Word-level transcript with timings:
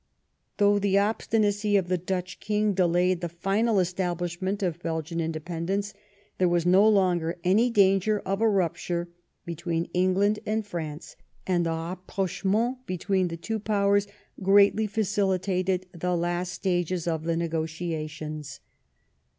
Though 0.57 0.79
the 0.79 0.97
obstinacy 0.97 1.77
of 1.77 1.87
the 1.87 1.99
Dutch 1.99 2.39
King 2.39 2.73
delayed 2.73 3.21
the 3.21 3.29
final 3.29 3.79
establishment 3.79 4.63
of 4.63 4.81
Belgian 4.81 5.19
independence, 5.21 5.93
there 6.39 6.49
was 6.49 6.65
no 6.65 6.87
longer 6.89 7.37
any 7.43 7.69
danger 7.69 8.19
of 8.21 8.41
a 8.41 8.49
rupture 8.49 9.09
between 9.45 9.91
England 9.93 10.39
and 10.43 10.65
France, 10.65 11.17
and 11.45 11.67
the 11.67 11.75
rapprochement 11.75 12.83
between 12.87 13.27
the 13.27 13.37
two 13.37 13.59
Powers 13.59 14.07
greatly 14.41 14.87
facilitated 14.87 15.85
the 15.93 16.15
last 16.17 16.51
stages 16.53 17.07
of 17.07 17.25
the 17.25 17.37
negotia 17.37 18.07
tions. 18.07 18.59